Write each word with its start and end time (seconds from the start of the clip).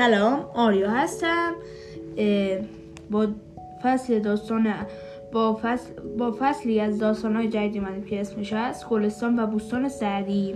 سلام 0.00 0.44
آریا 0.54 0.90
هستم. 0.90 1.52
با 3.10 3.28
فصل 3.82 4.18
داستان 4.18 4.74
با, 5.32 5.60
فصل 5.62 5.90
با 6.18 6.36
فصلی 6.40 6.80
از 6.80 6.98
داستان 6.98 7.36
های 7.36 7.48
جدید 7.48 7.82
من 7.82 8.04
که 8.04 8.20
اسمش 8.20 8.52
هست 8.52 8.88
گلستان 8.88 9.38
و 9.38 9.46
بوستان 9.46 9.88
سعدی. 9.88 10.54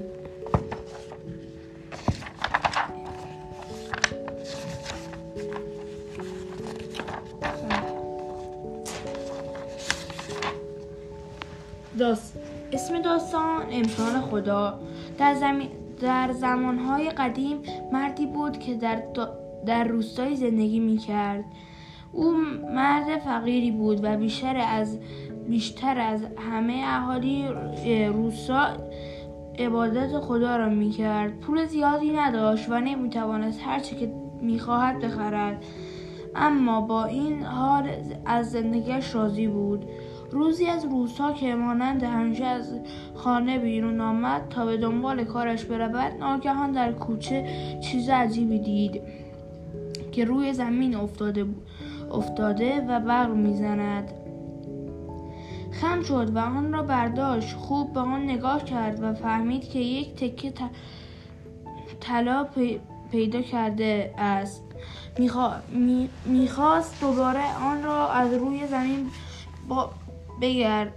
داست... 11.98 12.38
اسم 12.72 13.02
داستان 13.02 13.62
امتحان 13.70 14.20
خدا. 14.20 14.78
در, 15.18 15.34
زمین... 15.34 15.68
در 16.00 16.32
زمانهای 16.32 17.10
قدیم 17.10 17.62
مردی 17.92 18.26
بود 18.26 18.58
که 18.58 18.74
در, 18.74 19.02
در 19.66 19.84
روستایی 19.84 20.36
زندگی 20.36 20.80
می 20.80 20.96
کرد 20.96 21.44
او 22.12 22.32
مرد 22.74 23.18
فقیری 23.18 23.70
بود 23.70 24.04
و 24.04 24.16
بیشتر 24.16 24.56
از 24.56 24.98
بیشتر 25.48 25.98
از 25.98 26.26
همه 26.50 26.82
اهالی 26.86 27.44
روستا 28.08 28.66
عبادت 29.58 30.20
خدا 30.20 30.56
را 30.56 30.68
می 30.68 30.90
کرد 30.90 31.40
پول 31.40 31.64
زیادی 31.64 32.12
نداشت 32.12 32.68
و 32.68 32.80
نمی 32.80 33.10
توانست 33.10 33.60
هرچه 33.62 33.96
که 33.96 34.12
می‌خواهد 34.40 35.00
بخرد. 35.00 35.64
اما 36.36 36.80
با 36.80 37.04
این 37.04 37.42
حال 37.42 37.90
از 38.26 38.50
زندگیش 38.50 39.14
راضی 39.14 39.48
بود. 39.48 39.84
روزی 40.30 40.66
از 40.66 40.84
روزها 40.84 41.32
که 41.32 41.54
مانند 41.54 42.02
همیشه 42.02 42.44
از 42.44 42.80
خانه 43.14 43.58
بیرون 43.58 44.00
آمد 44.00 44.48
تا 44.50 44.66
به 44.66 44.76
دنبال 44.76 45.24
کارش 45.24 45.64
برود 45.64 46.12
ناگهان 46.20 46.72
در 46.72 46.92
کوچه 46.92 47.46
چیز 47.80 48.08
عجیبی 48.08 48.58
دید. 48.58 49.02
که 50.14 50.24
روی 50.24 50.52
زمین 50.52 50.96
افتاده, 50.96 51.46
افتاده 52.12 52.80
و 52.80 53.00
برق 53.00 53.30
می‌زند. 53.30 54.12
خم 55.72 56.02
شد 56.02 56.36
و 56.36 56.38
آن 56.38 56.72
را 56.72 56.82
برداشت. 56.82 57.56
خوب 57.56 57.92
به 57.92 58.00
آن 58.00 58.22
نگاه 58.22 58.64
کرد 58.64 59.02
و 59.02 59.14
فهمید 59.14 59.68
که 59.68 59.78
یک 59.78 60.14
تکه 60.14 60.52
طلا 62.00 62.46
پیدا 63.10 63.42
کرده 63.42 64.14
است. 64.18 64.62
می‌خواست 66.26 67.00
دوباره 67.00 67.64
آن 67.64 67.82
را 67.82 68.08
از 68.08 68.32
روی 68.32 68.66
زمین 68.66 69.10
بگر 70.40 70.90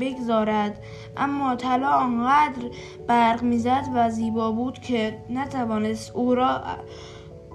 بگذارد. 0.00 0.78
اما 1.16 1.56
طلا 1.56 1.90
آنقدر 1.90 2.62
برق 3.06 3.42
می‌زد 3.42 3.84
و 3.94 4.10
زیبا 4.10 4.52
بود 4.52 4.78
که 4.78 5.18
نتوانست 5.30 6.16
او 6.16 6.34
را 6.34 6.60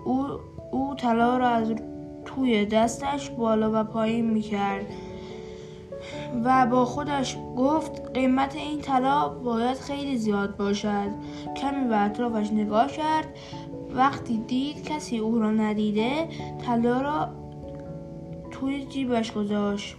او, 0.06 0.28
او 0.72 0.96
طلا 0.96 1.38
را 1.38 1.50
از 1.50 1.74
توی 2.26 2.66
دستش 2.66 3.30
بالا 3.30 3.72
و 3.74 3.84
پایین 3.84 4.30
می‌کرد 4.30 4.86
و 6.44 6.66
با 6.66 6.86
خودش 6.86 7.38
گفت 7.58 8.12
قیمت 8.14 8.56
این 8.56 8.82
طلا 8.82 9.30
باید 9.30 9.78
خیلی 9.78 10.18
زیاد 10.18 10.58
باشد. 10.58 11.10
کمی 11.58 11.88
به 11.88 11.98
اطرافش 11.98 12.52
نگاه 12.52 12.88
کرد. 12.88 13.28
وقتی 13.96 14.38
دید 14.38 14.84
کسی 14.84 15.18
او 15.18 15.40
را 15.40 15.52
ندیده 15.52 16.28
طلا 16.66 17.02
را 17.02 17.30
توی 18.52 18.86
جیبش 18.86 19.34
گذاشت 19.34 19.96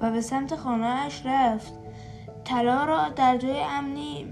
و 0.00 0.10
به 0.10 0.20
سمت 0.20 0.56
خانهاش 0.56 1.26
رفت. 1.26 1.72
طلا 2.44 2.84
را 2.84 3.08
در 3.08 3.36
جای 3.36 3.62
امنی 3.62 4.26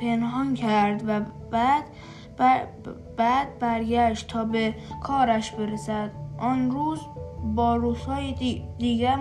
پنهان 0.00 0.54
کرد 0.54 1.02
و 1.06 1.20
بعد 1.50 1.84
بعد 3.16 3.58
برگشت 3.58 4.28
تا 4.28 4.44
به 4.44 4.74
کارش 5.02 5.52
برسد. 5.52 6.10
آن 6.38 6.70
روز 6.70 7.00
با 7.54 7.76
روزهای 7.76 8.32
دیگر 8.78 9.18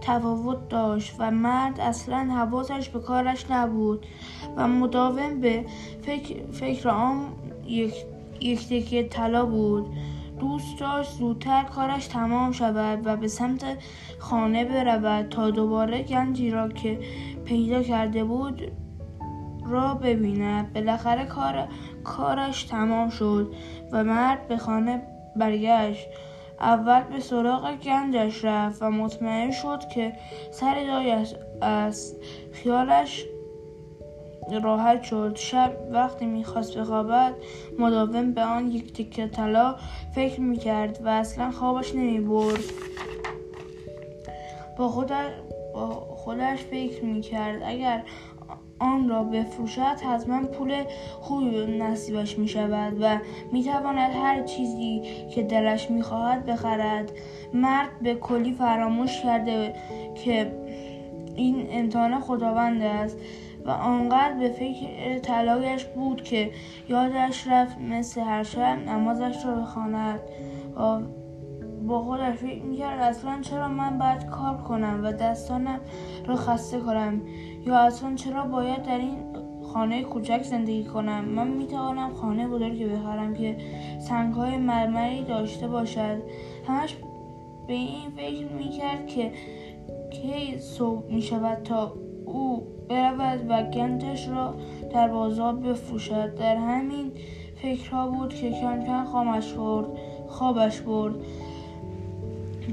تفاوت 0.00 0.68
داشت 0.68 1.14
و 1.18 1.30
مرد 1.30 1.80
اصلا 1.80 2.16
حواسش 2.16 2.88
به 2.88 3.00
کارش 3.00 3.50
نبود 3.50 4.06
و 4.56 4.68
مداوم 4.68 5.40
به 5.40 5.64
فکر, 6.02 6.50
فکر 6.52 6.88
آن 6.88 7.26
یک, 7.66 7.94
یک 8.40 8.68
تکه 8.68 9.02
طلا 9.02 9.46
بود. 9.46 9.86
دوست 10.40 10.78
داشت 10.78 11.10
زودتر 11.10 11.62
کارش 11.62 12.06
تمام 12.06 12.52
شود 12.52 13.00
و 13.04 13.16
به 13.16 13.28
سمت 13.28 13.64
خانه 14.18 14.64
برود 14.64 15.28
تا 15.28 15.50
دوباره 15.50 16.02
گنجی 16.02 16.50
را 16.50 16.68
که 16.68 16.98
پیدا 17.44 17.82
کرده 17.82 18.24
بود 18.24 18.72
را 19.66 19.94
ببیند. 19.94 20.72
بالاخره 20.72 21.24
کار 21.24 21.68
کارش 22.04 22.64
تمام 22.64 23.10
شد 23.10 23.54
و 23.92 24.04
مرد 24.04 24.48
به 24.48 24.56
خانه 24.56 25.02
برگشت. 25.36 26.08
اول 26.60 27.02
به 27.02 27.20
سراغ 27.20 27.74
گنجش 27.74 28.44
رفت 28.44 28.82
و 28.82 28.90
مطمئن 28.90 29.50
شد 29.50 29.78
که 29.94 30.12
سر 30.50 30.86
جایش 30.86 31.34
است. 31.62 32.16
خیالش 32.52 33.24
راحت 34.62 35.02
شد. 35.02 35.36
شب 35.36 35.72
وقتی 35.92 36.26
می‌خواست 36.26 36.78
بخوابد 36.78 37.34
مداوم 37.78 38.32
به 38.32 38.42
آن 38.42 38.70
یک 38.70 38.92
تکه 38.92 39.28
طلا 39.28 39.76
فکر 40.14 40.40
می‌کرد 40.40 41.00
و 41.04 41.08
اصلا 41.08 41.50
خوابش 41.50 41.94
نمی‌برد. 41.94 42.64
با 44.78 44.88
خودش, 44.88 45.30
با 45.74 45.86
خودش 45.90 46.58
فکر 46.58 47.04
می‌کرد. 47.04 47.62
اگر 47.64 48.02
آن 48.82 49.08
را 49.08 49.24
بفروشد 49.24 49.80
حتما 49.80 50.42
پول 50.46 50.84
خوبی 51.20 51.78
نصیبش 51.78 52.38
می 52.38 52.48
شود 52.48 52.96
و 53.00 53.18
می 53.52 53.64
تواند 53.64 54.10
هر 54.14 54.42
چیزی 54.42 55.02
که 55.34 55.42
دلش 55.42 55.90
می 55.90 56.02
خواهد 56.02 56.46
بخرد. 56.46 57.12
مرد 57.54 57.88
به 58.02 58.14
کلی 58.14 58.52
فراموش 58.52 59.20
کرده 59.20 59.74
که 60.24 60.52
این 61.36 61.66
امتحان 61.70 62.20
خداوند 62.20 62.82
است 62.82 63.16
و 63.64 63.70
آنقدر 63.70 64.34
به 64.34 64.48
فکر 64.48 65.18
طلایش 65.18 65.84
بود 65.84 66.22
که 66.22 66.50
یادش 66.88 67.46
رفت 67.46 67.78
مثل 67.80 68.20
هر 68.20 68.42
شب 68.42 68.78
نمازش 68.86 69.36
را 69.46 69.54
بخواند. 69.54 70.20
با 71.88 72.02
خودش 72.02 72.34
فکر 72.34 72.62
می‌کرد 72.62 73.00
اصلا 73.00 73.40
چرا 73.40 73.68
من 73.68 73.98
باید 73.98 74.26
کار 74.26 74.56
کنم 74.56 75.00
و 75.04 75.12
دستانم 75.12 75.80
را 76.26 76.36
خسته 76.36 76.80
کنم؟ 76.80 77.22
یا 77.66 77.78
اصلا 77.78 78.14
چرا 78.14 78.44
باید 78.44 78.82
در 78.82 78.98
این 78.98 79.18
خانه 79.72 80.02
کوچک 80.02 80.42
زندگی 80.42 80.84
کنم؟ 80.84 81.24
من 81.24 81.48
می‌توانم 81.48 82.14
خانه 82.14 82.48
بزرگی 82.48 82.84
بخرم 82.84 83.34
که 83.34 83.56
سنگهای 84.00 84.56
مرمری 84.56 85.24
داشته 85.24 85.68
باشد. 85.68 86.22
همش 86.66 86.96
به 87.66 87.72
این 87.72 88.10
فکر 88.16 88.52
می‌کرد 88.52 89.06
که 89.06 89.32
کی 90.10 90.58
صبح 90.58 91.12
می‌شود 91.12 91.62
تا 91.62 91.94
او 92.26 92.66
برود 92.88 93.40
و 93.48 93.62
گنجش 93.62 94.28
را 94.28 94.54
در 94.94 95.08
بازار 95.08 95.56
بفروشد. 95.56 96.34
در 96.34 96.56
همین 96.56 97.12
فکرها 97.62 98.08
بود 98.08 98.34
که 98.34 98.50
کم 98.50 98.84
کم 98.84 99.04
خامش 99.04 99.54
خوابش 100.28 100.80
برد. 100.80 101.14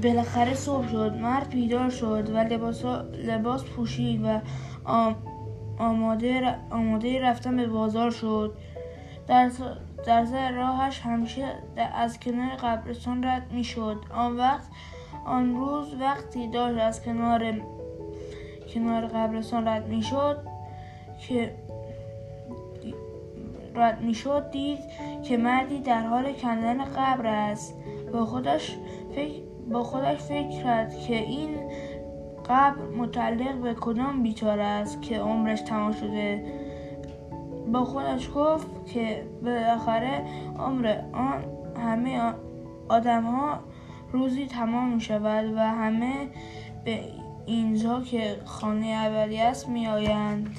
بالاخره 0.02 0.54
صبح 0.54 0.88
شد 0.88 1.14
مرد 1.14 1.50
بیدار 1.50 1.90
شد 1.90 2.30
و 2.30 2.38
لباس, 2.38 2.84
لباس 3.24 3.64
پوشید 3.64 4.24
و 4.24 4.40
آماده, 5.78 6.56
آماده 6.70 7.22
رفتن 7.22 7.56
به 7.56 7.66
بازار 7.66 8.10
شد. 8.10 8.56
در, 9.26 9.50
در 10.06 10.52
راهش 10.52 11.00
همیشه 11.00 11.54
از 11.94 12.20
کنار 12.20 12.50
قبرستان 12.50 13.24
رد 13.24 13.52
می 13.52 13.64
شد 13.64 13.96
آن 14.14 14.36
وقت 14.36 14.68
آن 15.26 15.56
روز 15.56 15.94
وقتی 16.00 16.48
داشت 16.48 16.78
از 16.78 17.02
کنار 17.02 17.54
کنار 18.74 19.06
قبرستان 19.06 19.68
رد 19.68 19.88
می 19.88 20.02
شد 20.02 20.38
که 21.28 21.54
رد 23.74 24.00
می 24.00 24.14
شد 24.14 24.50
دید 24.50 24.78
که 25.24 25.36
مردی 25.36 25.78
در 25.80 26.06
حال 26.06 26.32
کندن 26.32 26.84
قبر 26.84 27.26
است. 27.26 27.74
با 28.12 28.26
خودش 28.26 28.76
فکر 29.14 29.42
با 29.72 29.82
خودش 29.82 30.18
فکر 30.18 30.62
کرد 30.62 30.98
که 30.98 31.16
این 31.16 31.50
قبر 32.48 32.82
متعلق 32.96 33.54
به 33.54 33.74
کدام 33.74 34.22
بیچاره 34.22 34.62
است 34.62 35.02
که 35.02 35.18
عمرش 35.18 35.60
تمام 35.60 35.92
شده 35.92 36.44
با 37.72 37.84
خودش 37.84 38.30
گفت 38.34 38.86
که 38.86 39.26
بالاخره 39.42 40.24
عمر 40.58 40.96
آن 41.12 41.44
همه 41.84 42.32
آدم 42.88 43.22
ها 43.22 43.58
روزی 44.12 44.46
تمام 44.46 44.94
می 44.94 45.00
شود 45.00 45.54
و 45.54 45.58
همه 45.58 46.14
به 46.84 47.00
اینجا 47.46 48.00
که 48.00 48.36
خانه 48.44 48.86
اولی 48.86 49.40
است 49.40 49.68
می 49.68 49.86
آیند. 49.86 50.56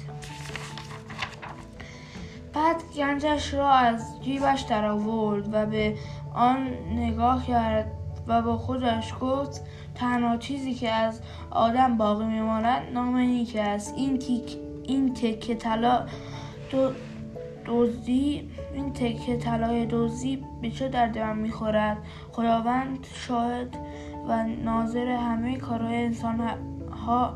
بعد 2.52 2.82
گنجش 2.96 3.54
را 3.54 3.70
از 3.70 4.22
جیبش 4.22 4.60
در 4.60 4.84
آورد 4.84 5.54
و 5.54 5.66
به 5.66 5.94
آن 6.34 6.68
نگاه 6.94 7.46
کرد 7.46 8.01
و 8.26 8.42
با 8.42 8.56
خودش 8.58 9.14
گفت 9.20 9.64
تنها 9.94 10.36
چیزی 10.36 10.74
که 10.74 10.90
از 10.90 11.20
آدم 11.50 11.96
باقی 11.96 12.24
میماند 12.24 12.82
نام 12.94 13.16
نیک 13.16 13.56
است. 13.56 13.94
این 13.96 14.18
تیک 14.18 14.56
این 14.82 15.14
تکه 15.14 15.54
طلا 15.54 16.06
دو 16.70 16.90
دزدی 17.66 18.50
این 18.74 18.92
تکه 18.92 19.36
طلای 19.36 19.86
دزدی 19.90 20.44
به 20.62 20.70
چه 20.70 20.88
درد 20.88 21.18
من 21.18 21.38
می‌خورد؟ 21.38 21.98
خداوند 22.32 23.06
شاهد 23.14 23.76
و 24.28 24.46
ناظر 24.46 25.06
همه 25.06 25.56
کارهای 25.56 25.96
انسان 25.96 26.40
ها 27.06 27.34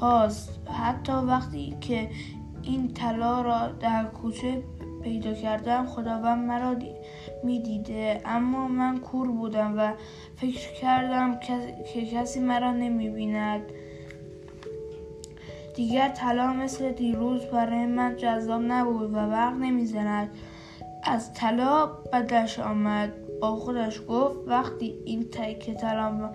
هاست. 0.00 0.60
حتی 0.82 1.12
وقتی 1.12 1.76
که 1.80 2.10
این 2.62 2.92
طلا 2.94 3.42
را 3.42 3.68
در 3.68 4.04
کوچه 4.04 4.62
پیدا 5.02 5.32
کردم 5.32 5.86
خداوند 5.86 6.46
مرا 6.46 6.74
می‌دیده 7.46 8.20
اما 8.24 8.68
من 8.68 8.98
کور 8.98 9.28
بودم 9.28 9.74
و 9.78 9.92
فکر 10.36 10.72
کردم 10.72 11.40
که 11.92 12.06
کسی 12.06 12.40
مرا 12.40 12.72
نمی‌بیند. 12.72 13.60
دیگر 15.76 16.08
طلا 16.08 16.52
مثل 16.52 16.92
دیروز 16.92 17.44
برای 17.44 17.86
من 17.86 18.16
جذاب 18.16 18.62
نبود 18.62 19.10
و 19.14 19.28
برق 19.30 19.54
نمی‌زند. 19.54 20.28
از 21.04 21.34
طلا 21.34 21.86
بدش 21.86 22.58
آمد. 22.58 23.12
با 23.40 23.56
خودش 23.56 24.00
گفت 24.08 24.36
وقتی 24.46 24.94
این 25.04 25.24
تکه 25.24 25.74
طلا 25.74 26.30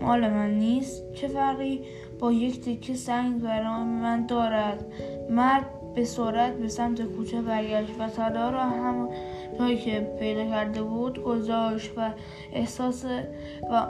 مال 0.00 0.28
من 0.30 0.50
نیست 0.50 1.12
چه 1.12 1.28
فرقی 1.28 1.80
با 2.18 2.32
یک 2.32 2.60
تکه 2.60 2.94
سنگ 2.94 3.40
برای 3.40 3.84
من 3.84 4.26
دارد؟ 4.26 4.84
مرد 5.30 5.66
به 5.94 6.04
سرعت 6.04 6.52
به 6.52 6.68
سمت 6.68 7.02
کوچه 7.02 7.42
برگشت 7.42 7.92
و 7.98 8.08
طلا 8.08 8.50
را 8.50 8.62
هم 8.62 9.08
جایی 9.58 9.78
که 9.78 10.00
پیدا 10.18 10.44
کرده 10.44 10.82
بود 10.82 11.22
گذاشت 11.22 11.90
و 11.96 12.10
احساس 12.52 13.04
و 13.70 13.86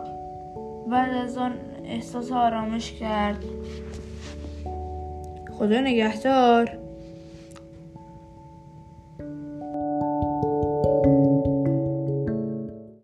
بعد 0.90 1.14
از 1.14 1.38
آن 1.38 1.52
احساس 1.84 2.32
آرامش 2.32 2.92
کرد. 2.92 3.44
خدا 5.58 5.80
نگهدار. 5.80 6.83